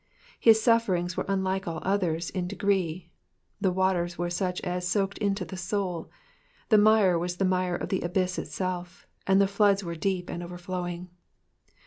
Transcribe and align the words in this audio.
His 0.39 0.59
sufferings 0.59 1.15
were 1.15 1.27
unlike 1.27 1.67
all 1.67 1.79
others 1.83 2.31
in 2.31 2.47
degree, 2.47 3.11
the 3.59 3.69
waters 3.71 4.17
were 4.17 4.31
such 4.31 4.59
as 4.61 4.87
soaked 4.87 5.19
intX) 5.19 5.49
the 5.49 5.57
soul; 5.57 6.09
the 6.69 6.79
mire 6.79 7.19
was 7.19 7.37
the 7.37 7.45
mire 7.45 7.75
of 7.75 7.89
the 7.89 8.01
abyss 8.01 8.39
itself, 8.39 9.05
and 9.27 9.39
the 9.39 9.45
floods 9.45 9.83
were 9.83 9.93
deep 9.93 10.27
and 10.27 10.41
overflowing. 10.41 11.09